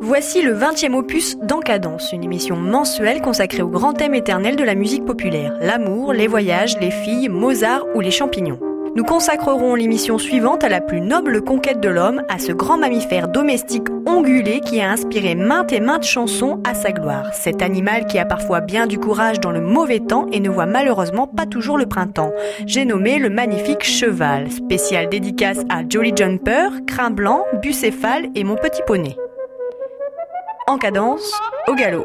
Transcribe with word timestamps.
Voici 0.00 0.42
le 0.42 0.54
20e 0.54 0.94
opus 0.94 1.38
d'Encadence, 1.38 2.12
une 2.12 2.22
émission 2.22 2.54
mensuelle 2.54 3.22
consacrée 3.22 3.62
au 3.62 3.68
grand 3.68 3.94
thème 3.94 4.14
éternel 4.14 4.54
de 4.54 4.62
la 4.62 4.74
musique 4.74 5.06
populaire, 5.06 5.56
l'amour, 5.62 6.12
les 6.12 6.26
voyages, 6.26 6.78
les 6.78 6.90
filles, 6.90 7.30
Mozart 7.30 7.86
ou 7.94 8.00
les 8.00 8.10
champignons. 8.10 8.60
Nous 8.94 9.04
consacrerons 9.04 9.74
l'émission 9.74 10.18
suivante 10.18 10.64
à 10.64 10.68
la 10.68 10.82
plus 10.82 11.00
noble 11.00 11.42
conquête 11.42 11.80
de 11.80 11.88
l'homme, 11.88 12.22
à 12.28 12.38
ce 12.38 12.52
grand 12.52 12.76
mammifère 12.76 13.28
domestique 13.28 13.88
ongulé 14.06 14.60
qui 14.60 14.80
a 14.80 14.90
inspiré 14.90 15.34
maintes 15.34 15.72
et 15.72 15.80
maintes 15.80 16.04
chansons 16.04 16.60
à 16.64 16.74
sa 16.74 16.92
gloire. 16.92 17.32
Cet 17.32 17.62
animal 17.62 18.06
qui 18.06 18.18
a 18.18 18.26
parfois 18.26 18.60
bien 18.60 18.86
du 18.86 18.98
courage 18.98 19.40
dans 19.40 19.50
le 19.50 19.62
mauvais 19.62 20.00
temps 20.00 20.26
et 20.30 20.40
ne 20.40 20.50
voit 20.50 20.66
malheureusement 20.66 21.26
pas 21.26 21.46
toujours 21.46 21.78
le 21.78 21.86
printemps. 21.86 22.32
J'ai 22.66 22.84
nommé 22.84 23.18
le 23.18 23.30
magnifique 23.30 23.84
cheval, 23.84 24.50
spécial 24.52 25.08
dédicace 25.08 25.60
à 25.70 25.82
Jolly 25.88 26.12
Jumper, 26.14 26.68
Crin 26.86 27.10
Blanc, 27.10 27.44
Bucéphale 27.62 28.28
et 28.34 28.44
mon 28.44 28.56
petit 28.56 28.82
poney. 28.86 29.16
En 30.68 30.78
cadence, 30.78 31.32
au 31.68 31.76
galop. 31.76 32.04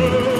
Sure. 0.00 0.39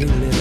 regular. 0.00 0.39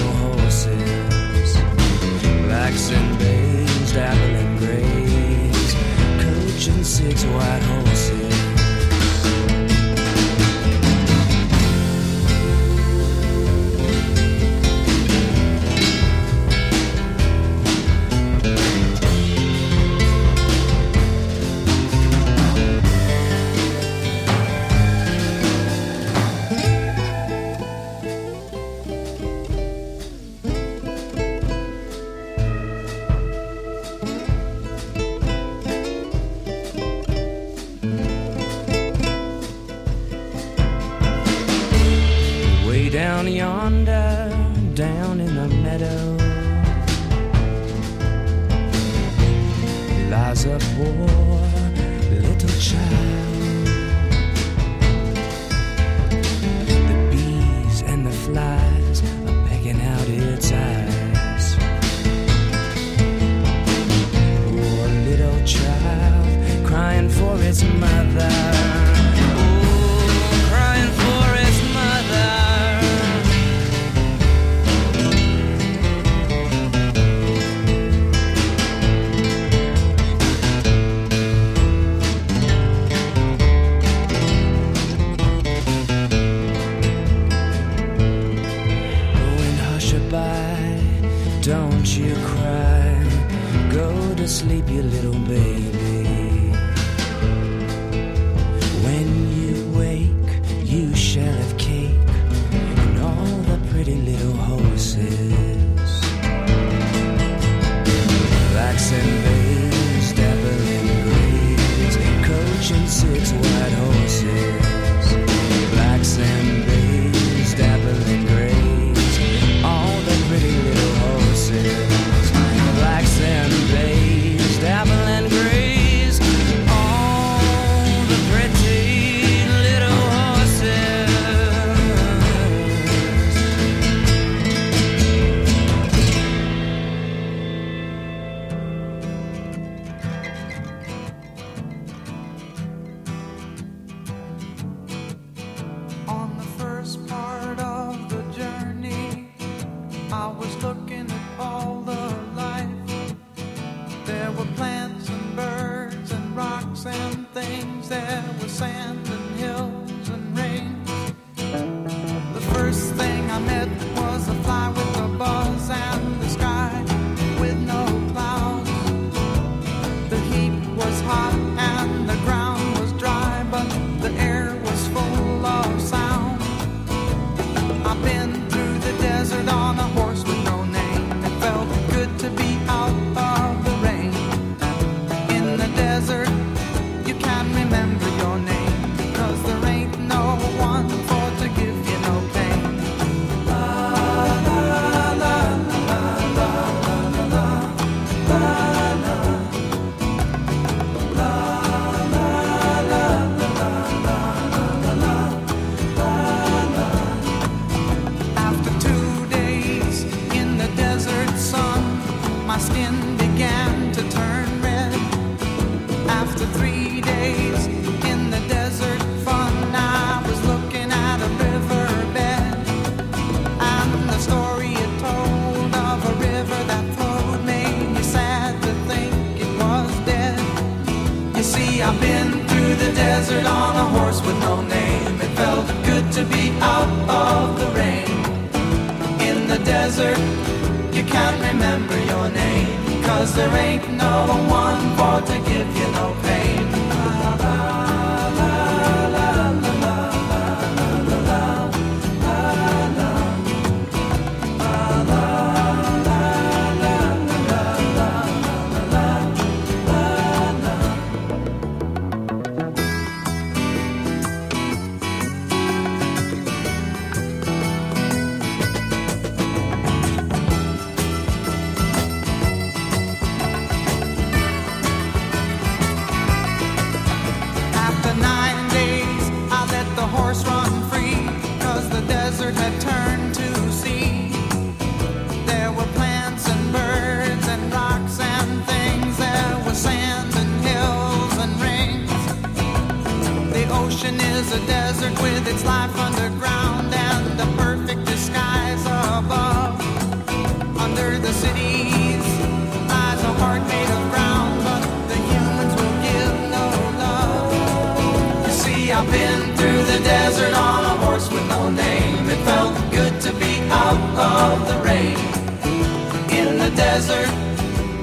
Desert, 316.99 317.31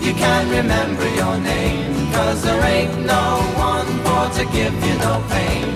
you 0.01 0.15
can't 0.15 0.49
remember 0.49 1.07
your 1.17 1.37
name, 1.39 2.13
cause 2.13 2.43
there 2.43 2.63
ain't 2.65 2.99
no 3.05 3.27
one 3.71 3.87
for 4.05 4.25
to 4.39 4.45
give 4.57 4.75
you 4.87 4.95
no 4.99 5.23
pain. 5.29 5.67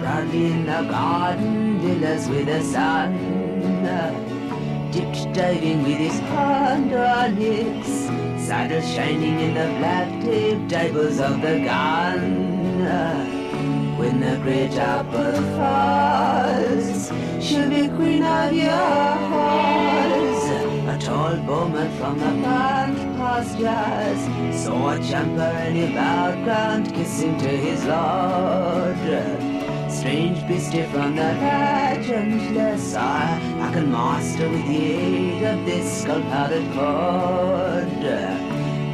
Proudly 0.00 0.46
in 0.46 0.66
the 0.66 0.82
garden, 0.90 1.78
villas 1.80 2.28
with 2.28 2.46
the 2.46 2.62
sun. 2.62 3.14
Dipped 4.92 5.32
diving 5.34 5.82
with 5.84 5.98
his 5.98 6.18
hand 6.20 6.92
on 6.92 7.36
shining 8.82 9.38
in 9.40 9.54
the 9.54 9.66
black 9.78 10.08
tape 10.22 10.66
diapers 10.68 11.20
of 11.20 11.40
the 11.40 11.60
gun. 11.64 12.20
When 13.98 14.20
the 14.20 14.36
great 14.42 14.72
apple 14.72 15.40
falls, 15.56 17.12
she'll 17.44 17.68
be 17.68 17.88
queen 17.88 18.24
of 18.24 18.52
your 18.52 18.70
halls. 19.30 20.44
A 20.88 20.98
tall 20.98 21.36
bowman 21.46 21.90
from 21.98 22.18
the 22.18 22.32
plant 22.42 22.96
pastures 23.16 24.64
saw 24.64 24.94
a 24.94 24.98
jumper 24.98 25.42
and 25.42 25.76
he 25.76 25.94
bowed 25.94 26.42
ground, 26.44 26.92
kissing 26.94 27.38
to 27.38 27.48
his 27.48 27.84
lord. 27.84 29.49
Strange 30.00 30.40
beastie 30.48 30.82
from 30.84 31.14
the 31.14 31.22
legendless 31.22 32.94
I, 32.94 33.38
I 33.60 33.70
can 33.70 33.92
master 33.92 34.48
with 34.48 34.66
the 34.66 34.94
aid 34.94 35.42
of 35.42 35.66
this 35.66 36.00
skull-powdered 36.00 36.72
cord. 36.72 38.02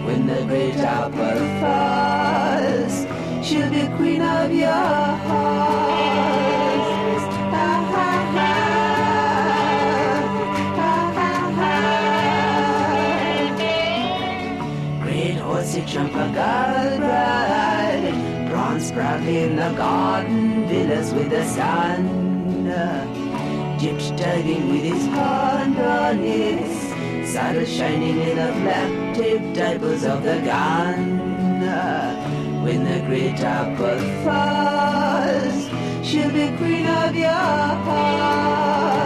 When 0.05 0.27
the 0.27 0.43
great 0.47 0.75
apple 0.75 1.39
falls, 1.61 3.07
she'll 3.47 3.71
be 3.71 3.87
queen 3.97 4.21
of 4.21 4.53
your 4.53 4.73
heart 4.73 5.93
Ha, 7.55 7.61
ha, 11.17 11.31
ha. 11.59 11.71
Great 15.05 15.37
horsey 15.37 15.83
jumper 15.87 16.29
girl 16.35 16.76
bronze 18.97 19.29
in 19.29 19.57
the 19.57 19.71
garden, 19.77 20.67
villas 20.69 21.13
with 21.13 21.29
the 21.29 21.45
sun. 21.45 22.01
Dipped 23.79 24.17
diving 24.17 24.71
with 24.73 24.85
his 24.93 25.05
hand 25.17 25.79
on 25.79 26.19
his 26.19 27.31
saddle 27.31 27.67
shining 27.67 28.19
in 28.29 28.37
the 28.43 28.51
black 28.63 29.15
tape 29.15 29.55
diapers 29.55 30.03
of 30.05 30.23
the 30.23 30.39
gun. 30.41 31.21
When 32.65 32.85
the 32.85 33.01
great 33.07 33.39
apple 33.41 34.01
falls, 34.25 35.59
she'll 36.07 36.33
be 36.33 36.49
queen 36.57 36.87
of 36.87 37.15
your 37.15 37.31
hearts. 37.87 39.06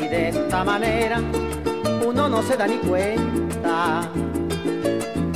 de 0.11 0.27
esta 0.27 0.65
manera, 0.65 1.21
uno 2.05 2.27
no 2.27 2.43
se 2.43 2.57
da 2.57 2.67
ni 2.67 2.75
cuenta. 2.79 4.01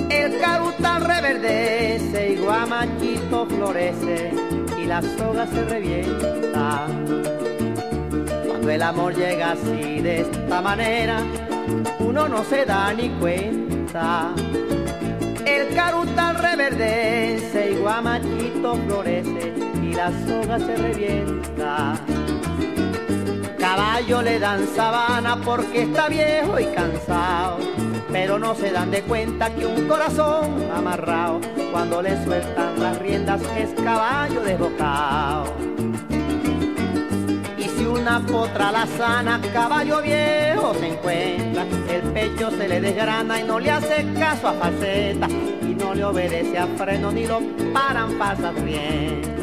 El 0.10 0.38
carutal 0.38 1.01
reverdece 1.01 2.34
y 2.34 2.36
guamachito 2.36 3.46
florece 3.46 4.34
y 4.77 4.86
la 4.86 5.01
soga 5.01 5.48
se 5.48 5.63
revienta. 5.63 6.88
Cuando 8.46 8.70
el 8.70 8.82
amor 8.82 9.15
llega 9.15 9.53
así 9.53 10.01
de 10.01 10.22
esta 10.22 10.62
manera, 10.62 11.20
uno 12.00 12.27
no 12.27 12.44
se 12.44 12.65
da 12.65 12.94
ni 12.94 13.10
cuenta. 13.12 14.34
El 15.46 15.74
carutal 15.74 16.36
reverdece 16.38 17.72
y 17.72 17.75
guamachito 17.75 18.75
florece 18.88 19.53
y 19.82 19.94
la 19.94 20.12
soga 20.27 20.60
se 20.60 20.75
revienta. 20.75 21.96
Caballo 23.75 24.22
le 24.22 24.39
dan 24.39 24.65
sabana 24.74 25.36
porque 25.36 25.82
está 25.82 26.08
viejo 26.08 26.58
y 26.58 26.65
cansado, 26.67 27.58
pero 28.10 28.39
no 28.39 28.55
se 28.55 28.72
dan 28.72 28.89
de 28.89 29.01
cuenta 29.01 29.53
que 29.53 29.65
un 29.65 29.86
corazón 29.86 30.72
amarrado, 30.74 31.41
cuando 31.74 32.01
le 32.01 32.24
sueltan 32.24 32.79
las 32.79 32.98
riendas 33.00 33.41
es 33.58 33.74
caballo 33.84 34.39
desbocado. 34.44 35.53
Y 37.58 37.63
si 37.63 37.86
una 37.86 38.22
potra 38.25 38.72
la 38.72 38.88
sana, 38.88 39.41
caballo 39.51 40.01
viejo 40.01 40.74
se 40.75 40.94
encuentra, 40.94 41.65
el 41.89 42.01
pecho 42.13 42.51
se 42.51 42.70
le 42.70 42.79
desgrana 42.79 43.41
y 43.41 43.44
no 43.44 43.60
le 43.60 43.72
hace 43.72 44.10
caso 44.13 44.48
a 44.48 44.53
faceta, 44.53 45.27
y 45.27 45.75
no 45.75 45.94
le 45.94 46.05
obedece 46.05 46.58
a 46.58 46.67
freno 46.77 47.12
ni 47.12 47.27
lo 47.27 47.41
paran 47.74 48.17
pasas 48.17 48.55
riendas. 48.55 49.35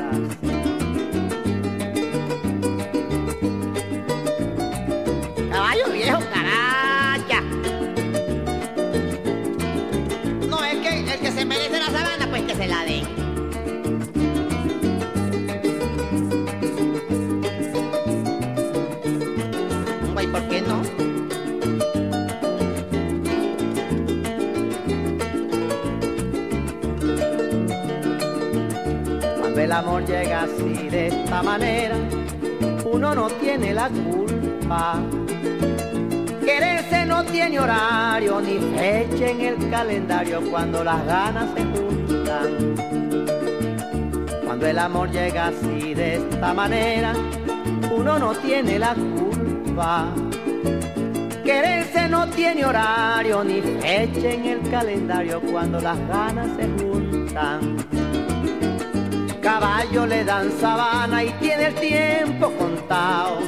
Cuando 29.52 29.64
el 29.64 29.72
amor 29.72 30.06
llega 30.06 30.44
así 30.44 30.88
de 30.88 31.08
esta 31.08 31.42
manera, 31.42 31.94
uno 32.90 33.14
no 33.14 33.28
tiene 33.28 33.74
la 33.74 33.90
culpa. 33.90 34.98
Quererse 36.42 37.04
no 37.04 37.22
tiene 37.24 37.60
horario 37.60 38.40
ni 38.40 38.58
fecha 38.74 39.28
en 39.28 39.40
el 39.42 39.68
calendario 39.68 40.40
cuando 40.50 40.82
las 40.82 41.04
ganas 41.04 41.50
se 41.54 41.64
juntan. 41.66 42.74
Cuando 44.46 44.66
el 44.66 44.78
amor 44.78 45.10
llega 45.10 45.48
así 45.48 45.92
de 45.92 46.14
esta 46.16 46.54
manera, 46.54 47.12
uno 47.94 48.18
no 48.18 48.32
tiene 48.32 48.78
la 48.78 48.94
culpa. 48.94 50.06
Quererse 51.44 52.08
no 52.08 52.26
tiene 52.28 52.64
horario 52.64 53.44
ni 53.44 53.60
fecha 53.60 54.30
en 54.30 54.46
el 54.46 54.70
calendario 54.70 55.42
cuando 55.42 55.78
las 55.78 55.98
ganas 56.08 56.48
se 56.56 56.66
juntan. 56.82 58.11
Caballo 59.42 60.06
le 60.06 60.24
dan 60.24 60.52
sabana 60.60 61.24
y 61.24 61.30
tiene 61.32 61.66
el 61.66 61.74
tiempo 61.74 62.52
contado. 62.52 63.40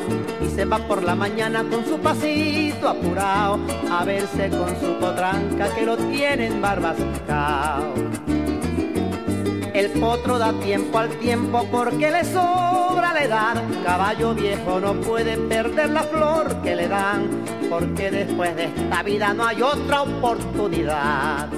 Y 0.45 0.49
se 0.49 0.65
va 0.65 0.79
por 0.79 1.05
la 1.05 1.15
mañana 1.15 1.63
con 1.63 1.87
su 1.87 1.99
pasito 2.01 2.89
apurado 2.89 3.61
a 3.91 4.05
verse 4.05 4.51
con 4.51 4.69
su 4.81 4.99
potranca 4.99 5.73
que 5.73 5.87
lo 5.87 5.97
tienen 5.97 6.61
barbascao. 6.61 7.95
El 9.73 9.91
potro 10.01 10.39
da 10.39 10.53
tiempo 10.61 10.99
al 10.99 11.11
tiempo 11.19 11.65
porque 11.71 12.11
le 12.11 12.25
sobra 12.25 13.13
la 13.13 13.25
edad. 13.25 13.63
Caballo 13.85 14.35
viejo 14.35 14.81
no 14.81 14.95
puede 14.95 15.37
perder 15.37 15.91
la 15.91 16.03
flor 16.03 16.61
que 16.63 16.75
le 16.75 16.89
dan, 16.89 17.29
porque 17.71 18.11
después 18.11 18.55
de 18.57 18.65
esta 18.65 19.03
vida 19.05 19.33
no 19.33 19.47
hay 19.47 19.63
otra 19.63 20.03
oportunidad. 20.03 21.49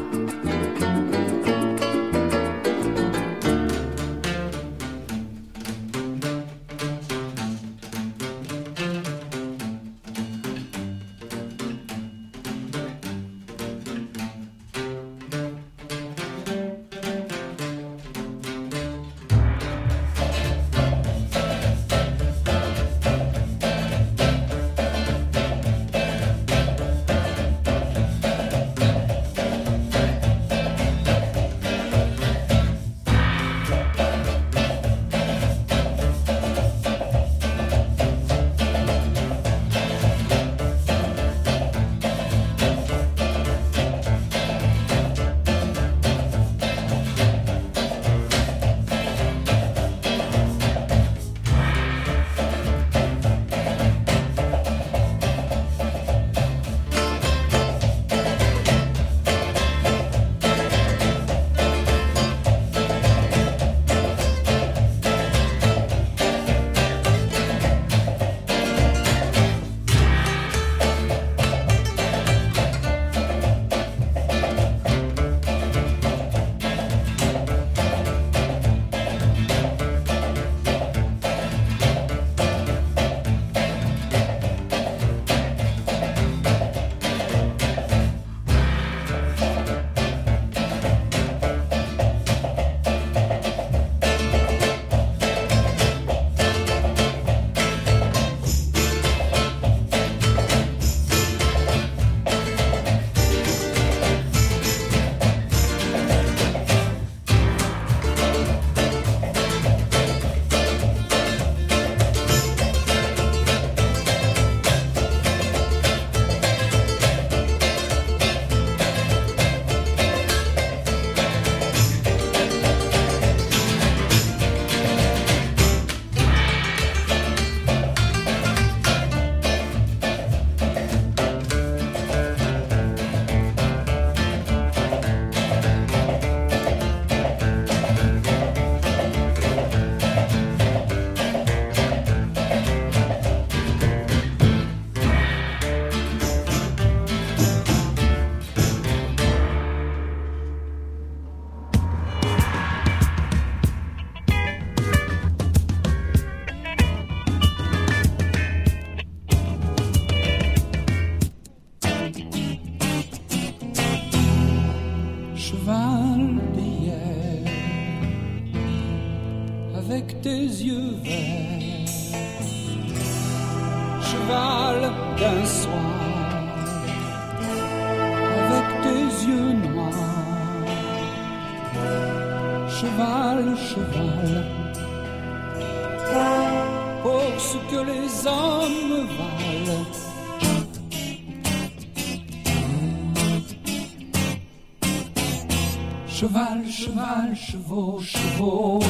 Cheval, 196.79 197.35
chevaux, 197.35 197.99
chevaux. 198.03 198.81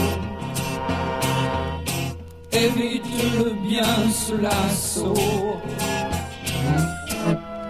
Évite 2.51 3.05
le 3.39 3.51
bien 3.69 4.11
ce 4.11 4.35
lasso. 4.35 5.15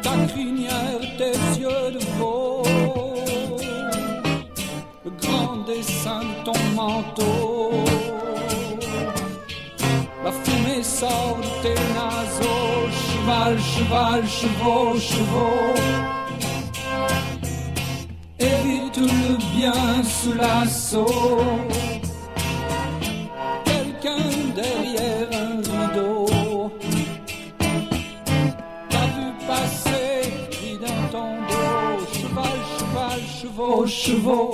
Ta 0.03 0.17
crinière, 0.29 1.03
tes 1.19 1.61
yeux 1.61 1.91
de 1.93 2.03
veau. 2.17 2.63
Le 5.05 5.11
grand 5.21 5.57
dessin 5.67 6.21
de 6.21 6.45
ton 6.47 6.61
manteau. 6.75 7.73
La 10.25 10.33
fumée 10.33 10.83
sort 10.83 11.41
de 11.43 11.63
tes 11.63 11.81
naseaux. 11.93 12.89
Cheval, 13.05 13.59
cheval, 13.59 14.27
chevaux, 14.27 14.99
chevaux. 14.99 16.26
L'assaut. 20.35 21.39
Quelqu'un 23.65 24.25
derrière 24.55 25.29
un 25.33 25.57
rideau. 25.57 26.71
T'as 28.91 29.07
vu 29.07 29.47
passer, 29.47 30.33
crie 30.51 30.79
dans 30.79 31.09
ton 31.11 31.31
dos. 31.49 32.07
Cheval, 32.12 32.59
cheval, 32.79 33.21
chevaux, 33.41 33.87
chevaux. 33.87 34.53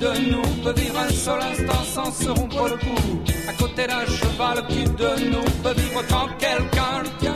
De 0.00 0.30
nous 0.30 0.42
peut 0.62 0.78
vivre 0.80 0.98
un 0.98 1.10
seul 1.10 1.40
instant 1.40 1.84
sans 1.84 2.12
se 2.12 2.28
rompre 2.28 2.64
le 2.64 2.76
cou. 2.76 3.22
À 3.48 3.52
côté 3.54 3.86
d'un 3.86 4.04
cheval 4.06 4.66
qui 4.68 4.84
de 4.84 5.30
nous 5.30 5.44
peut 5.62 5.74
vivre 5.80 6.02
quand 6.08 6.28
quelqu'un 6.38 7.02
le 7.02 7.08
tient 7.20 7.34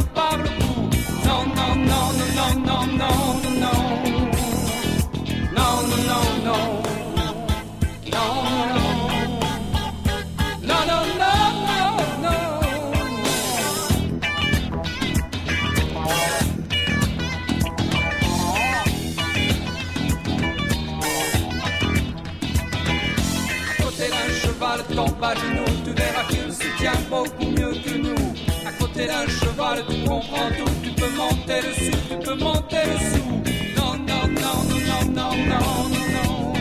D'un 29.06 29.26
cheval, 29.26 29.82
tu 29.88 30.04
comprends 30.06 30.50
tout, 30.58 30.70
tu 30.84 30.90
peux 30.90 31.10
monter 31.16 31.60
dessus, 31.66 31.90
tu 32.10 32.16
peux 32.18 32.34
monter 32.36 32.82
dessous. 32.92 33.42
Non, 33.76 33.96
non, 33.96 34.24
non, 34.28 34.58
non, 34.68 35.02
non, 35.18 35.32
non, 35.48 35.88
non. 35.92 36.52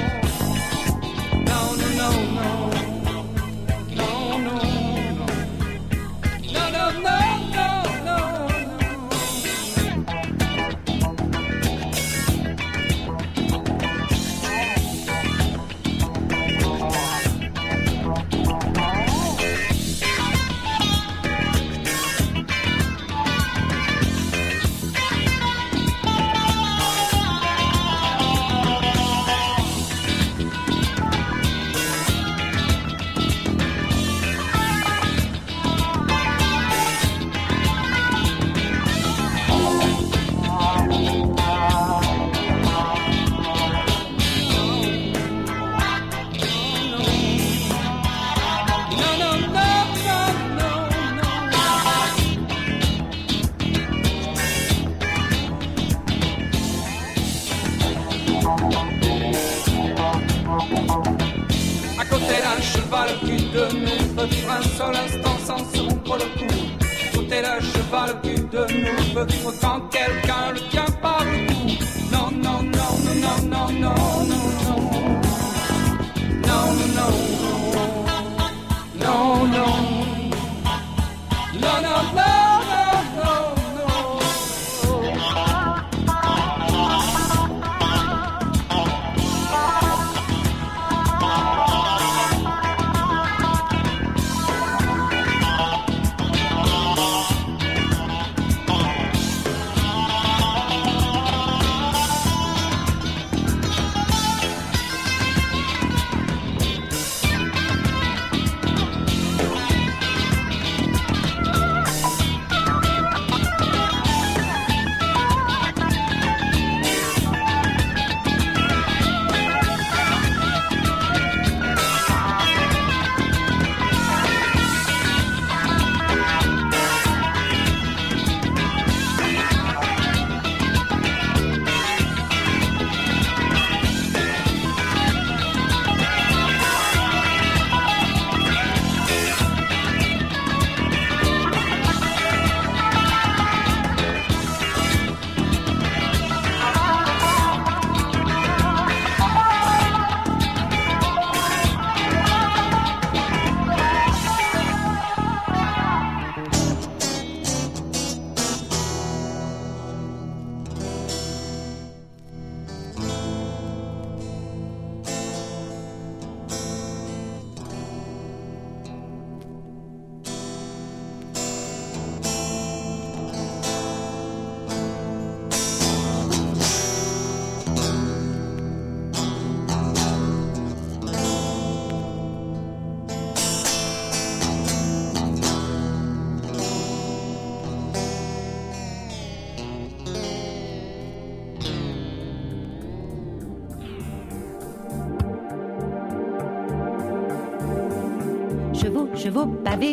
Non, 1.45 1.67
non, 1.78 1.91
non, 1.97 2.15
non. 2.36 2.69
Non, 2.71 2.79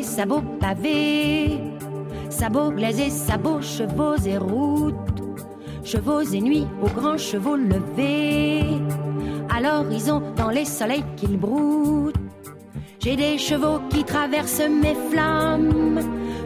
sabots, 0.03 0.43
pavés. 0.61 1.61
Sabots 2.31 2.71
glazés, 2.71 3.11
sabots, 3.11 3.63
chevaux 3.63 4.17
et 4.25 4.39
routes. 4.39 4.95
Chevaux 5.85 6.23
et 6.23 6.41
nuits 6.41 6.67
aux 6.83 6.89
grands 6.89 7.19
chevaux 7.19 7.57
levés. 7.57 8.81
À 9.55 9.61
l'horizon, 9.61 10.23
dans 10.37 10.51
les 10.51 10.65
soleils 10.65 11.05
qu'ils 11.17 11.39
broutent. 11.39 12.15
J'ai 12.99 13.15
des 13.15 13.39
chevaux 13.39 13.79
qui 13.89 14.03
traversent 14.03 14.69
mes 14.69 14.97
flammes, 15.11 16.01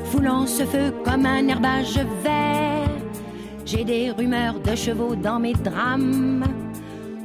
foulant 0.04 0.46
ce 0.46 0.64
feu 0.64 0.92
comme 1.04 1.24
un 1.24 1.48
herbage 1.48 1.98
vert. 2.22 2.90
J'ai 3.64 3.82
des 3.84 4.10
rumeurs 4.10 4.60
de 4.60 4.74
chevaux 4.74 5.14
dans 5.14 5.38
mes 5.40 5.54
drames, 5.54 6.44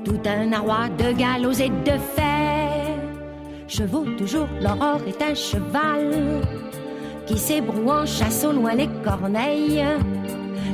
tout 0.06 0.22
un 0.26 0.54
arroi 0.54 0.88
de 0.98 1.12
galops 1.12 1.60
et 1.60 1.70
de 1.70 1.98
fer. 2.16 2.25
Chevaux 3.78 4.06
toujours, 4.18 4.48
l'aurore 4.62 5.02
est 5.06 5.22
un 5.22 5.36
cheval 5.36 6.42
qui 7.26 7.38
s'ébroue 7.38 7.90
en 7.90 8.06
chasse 8.06 8.46
au 8.46 8.54
loin 8.54 8.74
les 8.74 8.88
corneilles. 9.04 9.84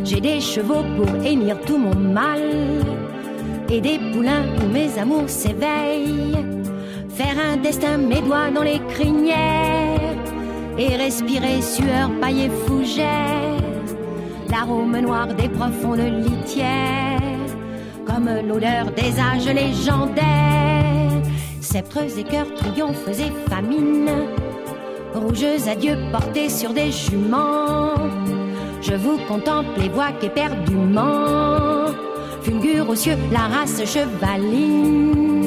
J'ai 0.03 0.21
des 0.21 0.39
chevaux 0.39 0.83
pour 0.95 1.07
émir 1.25 1.59
tout 1.61 1.79
mon 1.79 1.95
mal 1.95 2.43
et 3.69 3.81
des 3.81 3.97
poulains 3.97 4.45
où 4.61 4.67
mes 4.71 4.99
amours 4.99 5.27
s'éveillent. 5.27 6.45
Faire 7.09 7.37
un 7.51 7.57
destin, 7.57 7.97
mes 7.97 8.21
doigts 8.21 8.51
dans 8.53 8.61
les 8.61 8.79
crinières 8.89 10.19
et 10.77 10.95
respirer 10.95 11.59
sueur, 11.59 12.11
paille 12.21 12.43
et 12.43 12.49
fougère. 12.67 13.57
L'arôme 14.47 14.99
noir 14.99 15.25
des 15.25 15.49
profondes 15.49 16.01
litières, 16.01 17.19
comme 18.05 18.29
l'odeur 18.47 18.91
des 18.91 19.19
âges 19.19 19.47
légendaires. 19.47 21.10
Sceptres 21.71 22.17
et 22.17 22.23
cœurs 22.25 22.53
triomphes 22.53 23.07
et 23.07 23.49
famines, 23.49 24.11
rouges 25.15 25.69
adieux 25.69 25.95
portés 26.11 26.49
sur 26.49 26.73
des 26.73 26.91
juments. 26.91 27.95
Je 28.81 28.93
vous 28.93 29.17
contemple 29.19 29.79
et 29.81 29.87
vois 29.87 30.11
qu'éperdument 30.19 31.85
fulgure 32.41 32.89
aux 32.89 32.95
cieux 32.95 33.15
la 33.31 33.47
race 33.47 33.85
chevaline. 33.85 35.40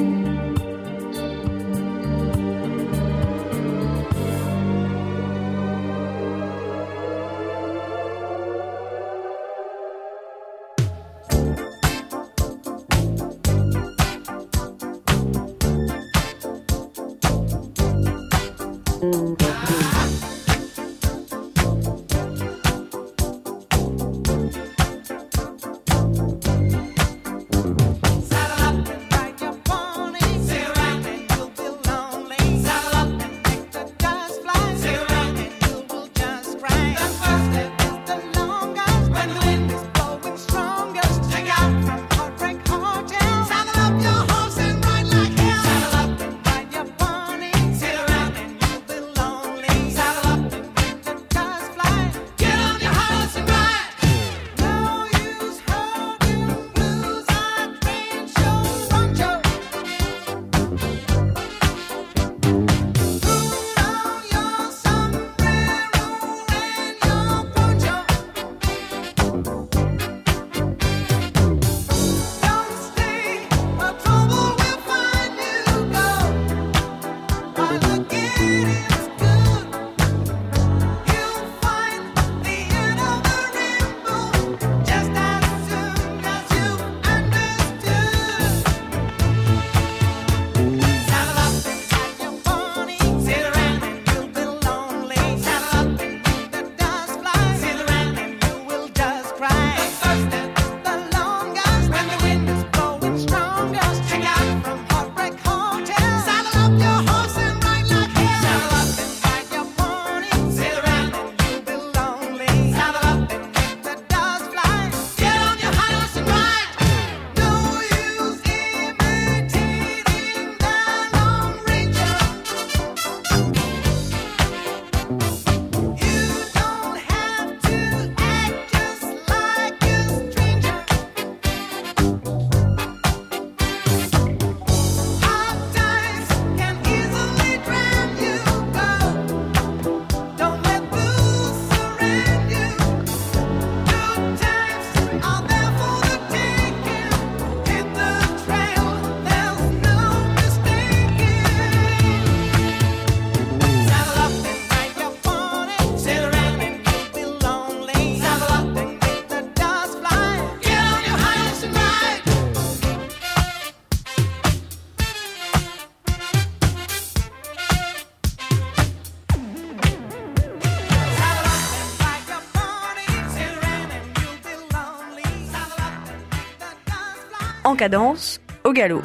En 177.65 177.75
cadence, 177.77 178.41
au 178.65 178.73
galop. 178.73 179.03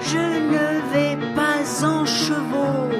Je 0.00 0.18
ne 0.18 0.66
vais 0.92 1.16
pas 1.34 1.86
en 1.86 2.04
chevaux, 2.04 2.90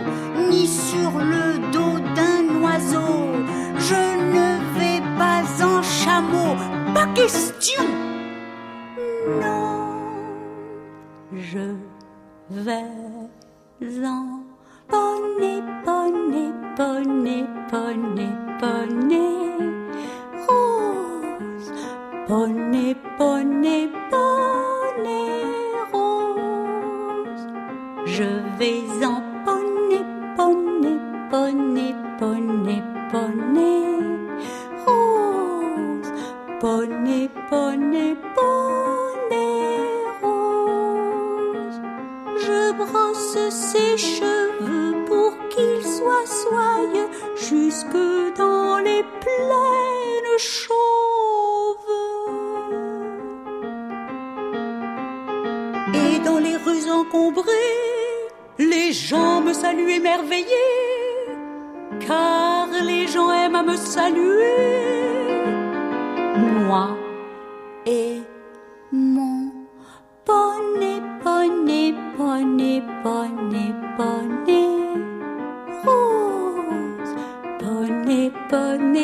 ni 0.51 0.67
sur 0.67 1.11
le 1.19 1.59
dos 1.71 1.99
d'un 2.17 2.61
oiseau. 2.63 3.33
Je 3.79 4.03
ne 4.35 4.79
vais 4.79 5.03
pas 5.19 5.43
en 5.65 5.83
chameau, 5.83 6.57
pas 6.95 7.07
question. 7.15 7.83
Non, 9.41 9.95
je 11.33 11.75
vais 12.51 13.02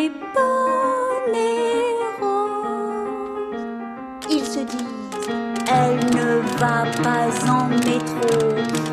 les 0.08 0.14
boléros. 0.34 1.88
Ils 4.30 4.44
se 4.44 4.60
disent, 4.60 5.28
elle 5.66 5.96
ne 6.14 6.40
va 6.58 6.84
pas 7.02 7.28
en 7.50 7.68
métro. 7.68 8.87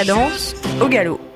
Cadence, 0.00 0.54
au 0.80 0.88
galop. 0.88 1.29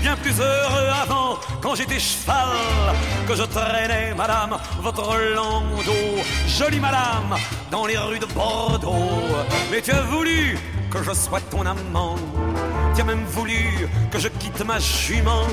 Bien 0.00 0.16
plus 0.16 0.40
heureux 0.40 0.88
avant, 1.02 1.38
quand 1.60 1.74
j'étais 1.74 1.98
cheval, 1.98 2.56
que 3.26 3.34
je 3.34 3.42
traînais, 3.42 4.14
madame, 4.16 4.58
votre 4.80 5.16
landau, 5.34 6.22
jolie 6.46 6.80
madame, 6.80 7.36
dans 7.70 7.86
les 7.86 7.98
rues 7.98 8.18
de 8.18 8.26
Bordeaux. 8.26 9.20
Mais 9.70 9.80
tu 9.80 9.92
as 9.92 10.02
voulu 10.02 10.58
que 10.90 11.02
je 11.02 11.12
sois 11.12 11.40
ton 11.40 11.64
amant. 11.64 12.16
Tu 12.94 13.00
as 13.00 13.04
même 13.04 13.24
voulu 13.24 13.88
que 14.10 14.18
je 14.18 14.28
quitte 14.28 14.64
ma 14.64 14.78
jument. 14.78 15.46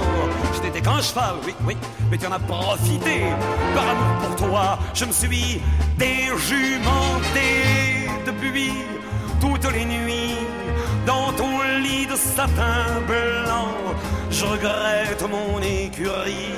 Je 0.55 0.61
n'étais 0.61 0.81
qu'un 0.81 1.01
cheval, 1.01 1.35
oui, 1.45 1.55
oui, 1.65 1.77
mais 2.11 2.17
tu 2.17 2.27
en 2.27 2.31
as 2.31 2.39
profité. 2.39 3.21
Par 3.73 3.87
amour 3.87 4.27
pour 4.27 4.35
toi, 4.47 4.79
je 4.93 5.05
me 5.05 5.11
suis 5.11 5.61
déjumenté 5.97 7.47
depuis 8.25 8.73
toutes 9.39 9.71
les 9.71 9.85
nuits 9.85 10.35
dans 11.05 11.31
ton 11.33 11.61
lit 11.81 12.05
de 12.07 12.15
satin 12.15 13.01
blanc. 13.07 13.73
Je 14.31 14.45
regrette 14.45 15.23
mon 15.29 15.61
écurie, 15.61 16.53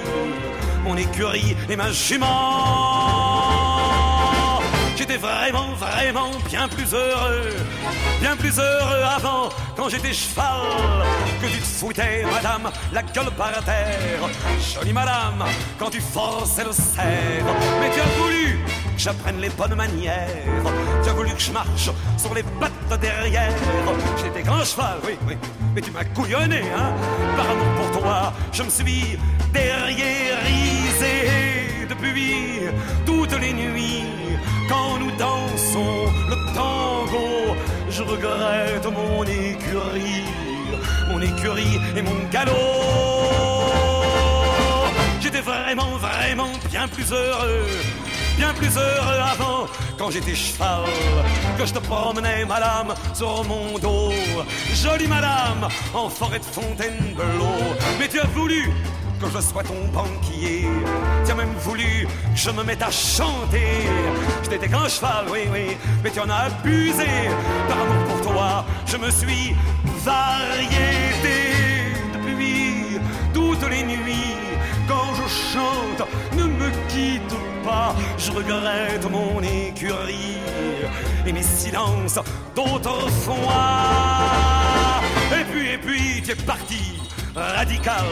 mon 0.83 0.95
écurie 0.97 1.55
et 1.69 1.75
ma 1.75 1.91
jument. 1.91 2.27
J'étais 4.95 5.17
vraiment, 5.17 5.73
vraiment 5.79 6.29
bien 6.47 6.67
plus 6.67 6.93
heureux, 6.93 7.55
bien 8.19 8.35
plus 8.35 8.59
heureux 8.59 9.03
avant 9.15 9.49
quand 9.75 9.89
j'étais 9.89 10.13
cheval 10.13 10.61
que 11.41 11.47
tu 11.47 11.57
te 11.57 11.65
foutais, 11.65 12.23
madame, 12.31 12.69
la 12.93 13.01
gueule 13.01 13.31
par 13.35 13.63
terre. 13.63 14.29
Jolie 14.75 14.93
madame, 14.93 15.43
quand 15.79 15.89
tu 15.89 16.01
forçais 16.01 16.63
le 16.63 16.71
cerf, 16.71 17.45
mais 17.79 17.89
tu 17.91 17.99
as 17.99 18.21
voulu 18.21 18.59
j'apprenne 19.01 19.39
les 19.41 19.49
bonnes 19.49 19.73
manières. 19.73 20.27
Tu 21.03 21.09
as 21.09 21.13
voulu 21.13 21.31
que 21.33 21.41
je 21.41 21.51
marche 21.51 21.89
sur 22.17 22.33
les 22.35 22.43
pattes 22.43 22.99
derrière. 23.01 23.51
J'étais 24.21 24.43
grand 24.43 24.63
cheval, 24.63 24.99
oui, 25.05 25.17
oui, 25.27 25.35
mais 25.73 25.81
tu 25.81 25.89
m'as 25.91 26.03
couillonné, 26.03 26.61
hein. 26.77 26.93
Par 27.35 27.49
amour 27.49 27.71
pour 27.77 28.01
toi, 28.01 28.33
je 28.51 28.63
me 28.63 28.69
suis 28.69 29.17
derriérisé 29.51 31.13
depuis 31.89 32.61
toutes 33.05 33.39
les 33.39 33.53
nuits. 33.53 34.03
Quand 34.69 34.99
nous 34.99 35.11
dansons 35.17 36.05
le 36.29 36.35
tango, 36.53 37.55
je 37.89 38.03
regrette 38.03 38.85
mon 38.85 39.23
écurie, 39.23 40.25
mon 41.09 41.21
écurie 41.21 41.79
et 41.95 42.01
mon 42.03 42.19
galop. 42.31 42.53
J'étais 45.19 45.41
vraiment, 45.41 45.97
vraiment 45.97 46.51
bien 46.69 46.87
plus 46.87 47.11
heureux, 47.11 47.65
bien 48.37 48.53
plus 48.53 48.75
heureux 48.77 49.19
avant, 49.33 49.65
quand 49.97 50.11
j'étais 50.11 50.35
cheval, 50.35 50.83
que 51.57 51.65
je 51.65 51.73
te 51.73 51.79
promenais, 51.79 52.45
madame, 52.45 52.93
sur 53.13 53.43
mon 53.45 53.77
dos. 53.79 54.11
Jolie 54.73 55.07
madame, 55.07 55.67
en 55.93 56.09
forêt 56.09 56.39
de 56.39 56.45
Fontainebleau. 56.45 57.75
Mais 57.99 58.07
tu 58.07 58.19
as 58.19 58.27
voulu 58.27 58.71
que 59.19 59.27
je 59.27 59.41
sois 59.41 59.63
ton 59.63 59.87
banquier. 59.93 60.67
Tu 61.25 61.31
as 61.31 61.35
même 61.35 61.53
voulu 61.59 62.07
que 62.33 62.39
je 62.39 62.49
me 62.49 62.63
mette 62.63 62.81
à 62.81 62.91
chanter. 62.91 63.87
Je 64.43 64.49
n'étais 64.49 64.67
qu'un 64.67 64.87
cheval, 64.87 65.25
oui, 65.31 65.41
oui, 65.51 65.77
mais 66.03 66.09
tu 66.09 66.19
en 66.19 66.29
as 66.29 66.47
abusé. 66.47 67.29
Par 67.67 67.77
amour 67.81 68.03
pour 68.07 68.21
toi, 68.31 68.65
je 68.87 68.97
me 68.97 69.11
suis 69.11 69.55
variété 70.03 71.37
depuis 72.13 72.99
toutes 73.33 73.69
les 73.69 73.83
nuits. 73.83 74.40
Chante, 75.31 76.07
ne 76.37 76.43
me 76.43 76.69
quitte 76.89 77.35
pas, 77.63 77.95
je 78.17 78.31
regrette 78.31 79.09
mon 79.09 79.41
écurie 79.41 80.37
et 81.25 81.31
mes 81.31 81.43
silences 81.43 82.19
d'autrefois. 82.55 83.37
Et 85.31 85.43
puis, 85.45 85.69
et 85.69 85.77
puis, 85.77 86.21
tu 86.21 86.31
es 86.31 86.35
parti 86.35 86.99
radical 87.35 88.05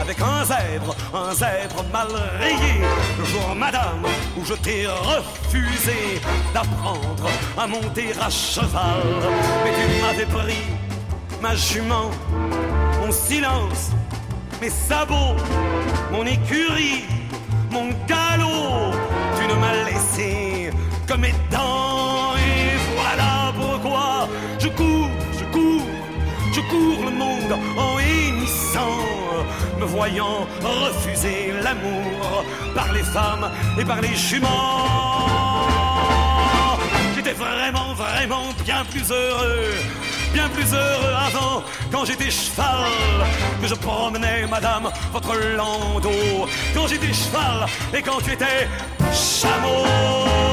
avec 0.00 0.20
un 0.20 0.44
zèbre, 0.44 0.94
un 1.12 1.34
zèbre 1.34 1.84
mal 1.92 2.08
rayé. 2.38 2.80
Le 3.18 3.24
jour, 3.24 3.54
madame, 3.56 4.04
où 4.38 4.44
je 4.44 4.54
t'ai 4.54 4.86
refusé 4.86 6.20
d'apprendre 6.54 7.28
à 7.58 7.66
monter 7.66 8.12
à 8.20 8.30
cheval. 8.30 9.02
Mais 9.64 9.72
tu 9.72 10.02
m'avais 10.02 10.26
pris 10.26 10.62
ma 11.42 11.54
jument, 11.54 12.10
mon 13.00 13.10
silence, 13.10 13.90
mes 14.60 14.70
sabots, 14.70 15.36
mon 16.12 16.24
écurie, 16.24 17.04
mon 17.70 17.88
galop. 18.06 18.92
Tu 19.36 19.46
ne 19.46 19.54
m'as 19.54 19.84
laissé 19.90 20.70
que 21.06 21.14
mes 21.14 21.34
dents. 21.50 22.34
Et 22.36 22.76
voilà 22.96 23.52
pourquoi 23.58 24.28
je 24.58 24.68
cours, 24.68 25.10
je 25.38 25.44
cours, 25.52 25.86
je 26.52 26.60
cours 26.60 27.04
le 27.04 27.10
monde 27.10 27.54
en 27.78 27.98
hennissant, 27.98 28.98
me 29.78 29.84
voyant 29.84 30.46
refuser 30.62 31.52
l'amour 31.62 32.44
par 32.74 32.92
les 32.92 33.02
femmes 33.02 33.50
et 33.78 33.84
par 33.84 34.00
les 34.00 34.14
juments. 34.14 34.48
J'étais 37.14 37.32
vraiment, 37.32 37.94
vraiment 37.94 38.48
bien 38.64 38.84
plus 38.90 39.10
heureux, 39.10 39.74
bien 40.32 40.48
plus 40.48 40.72
heureux 40.72 41.14
avant, 41.26 41.62
quand 41.90 42.04
j'étais 42.04 42.30
cheval, 42.30 42.90
que 43.60 43.66
je 43.66 43.74
promenais, 43.74 44.46
madame, 44.46 44.90
votre 45.12 45.34
landau, 45.56 46.46
quand 46.74 46.86
j'étais 46.86 47.12
cheval 47.12 47.66
et 47.94 48.02
quand 48.02 48.20
tu 48.20 48.32
étais 48.32 48.68
chameau. 49.12 50.49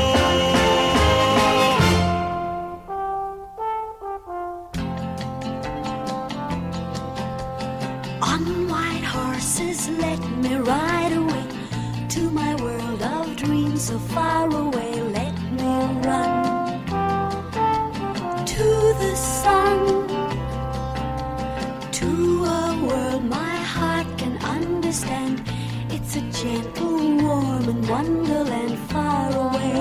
Wonderland 27.90 28.78
far 28.90 29.32
away. 29.32 29.74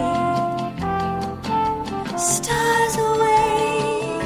Stars 2.16 2.94
away 2.96 4.18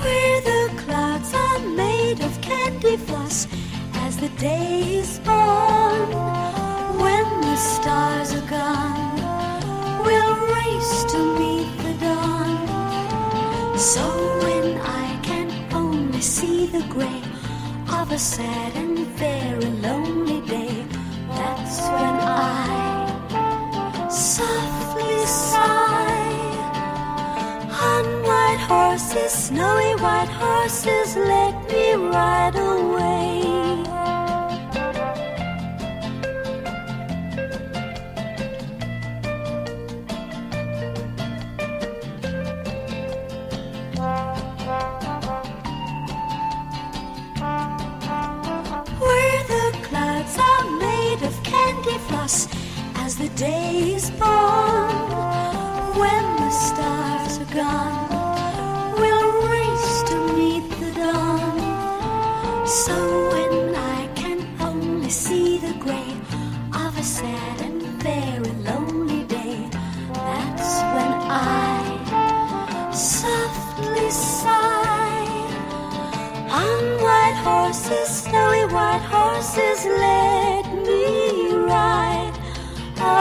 where 0.00 0.40
the 0.50 0.82
clouds 0.82 1.34
are 1.34 1.58
made 1.76 2.20
of 2.20 2.40
candy 2.40 2.96
floss 2.96 3.48
as 3.94 4.16
the 4.16 4.28
day 4.38 4.98
is 4.98 5.18
born. 5.20 6.08
When 7.04 7.26
the 7.40 7.56
stars 7.56 8.32
are 8.38 8.48
gone, 8.48 9.16
we'll 10.04 10.36
race 10.58 11.04
to 11.12 11.18
meet 11.40 11.70
the 11.84 11.94
dawn. 12.04 13.76
So 13.76 14.04
when 14.44 14.78
I 14.78 15.18
can 15.22 15.50
only 15.74 16.20
see 16.20 16.66
the 16.66 16.84
gray 16.94 17.22
of 17.88 18.12
a 18.12 18.18
sad 18.18 18.76
and 18.76 18.98
very 19.18 19.70
lonely 19.86 20.40
day, 20.46 20.63
when 21.88 22.16
I 22.20 24.08
softly 24.10 25.18
sigh. 25.26 26.34
On 27.92 28.04
white 28.28 28.62
horses, 28.68 29.32
snowy 29.32 29.94
white 30.04 30.32
horses, 30.42 31.16
let 31.16 31.54
me 31.70 31.94
ride 31.94 32.56
away. 32.56 33.23
the 53.24 53.36
day 53.36 53.94
is 53.94 54.10
born. 54.10 54.90
When 56.02 56.24
the 56.42 56.50
stars 56.50 57.38
are 57.38 57.54
gone, 57.54 58.96
we'll 59.00 59.32
race 59.48 60.02
to 60.10 60.16
meet 60.36 60.66
the 60.80 60.90
dawn. 61.00 62.66
So 62.66 62.94
when 63.32 63.74
I 63.74 64.08
can 64.14 64.40
only 64.60 65.08
see 65.08 65.56
the 65.56 65.72
gray 65.84 66.12
of 66.84 66.98
a 66.98 67.02
sad 67.02 67.60
and 67.62 67.80
very 68.02 68.52
lonely 68.68 69.22
day, 69.24 69.70
that's 70.12 70.72
when 70.94 71.12
I 71.30 72.92
softly 72.92 74.10
sigh. 74.10 75.24
On 76.62 76.82
white 77.06 77.40
horses, 77.48 78.08
snowy 78.24 78.64
white 78.74 79.06
horses 79.14 79.86
lay 79.86 80.23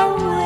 away. 0.04 0.43